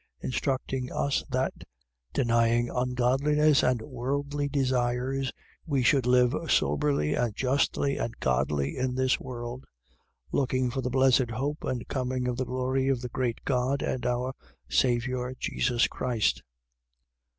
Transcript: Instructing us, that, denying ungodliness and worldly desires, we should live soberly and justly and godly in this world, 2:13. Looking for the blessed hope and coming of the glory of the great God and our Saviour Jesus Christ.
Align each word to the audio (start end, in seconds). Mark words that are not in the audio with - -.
Instructing 0.19 0.91
us, 0.91 1.23
that, 1.29 1.53
denying 2.11 2.71
ungodliness 2.73 3.61
and 3.61 3.83
worldly 3.83 4.49
desires, 4.49 5.31
we 5.67 5.83
should 5.83 6.07
live 6.07 6.33
soberly 6.51 7.13
and 7.13 7.35
justly 7.35 7.97
and 7.97 8.17
godly 8.19 8.77
in 8.77 8.95
this 8.95 9.19
world, 9.19 9.61
2:13. 10.33 10.39
Looking 10.39 10.69
for 10.71 10.81
the 10.81 10.89
blessed 10.89 11.29
hope 11.29 11.63
and 11.63 11.87
coming 11.87 12.27
of 12.27 12.35
the 12.37 12.45
glory 12.45 12.87
of 12.87 13.01
the 13.01 13.09
great 13.09 13.41
God 13.45 13.83
and 13.83 14.03
our 14.07 14.33
Saviour 14.67 15.35
Jesus 15.39 15.87
Christ. 15.87 16.41